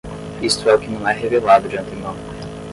[0.41, 2.15] Isto é o que não é revelado de antemão.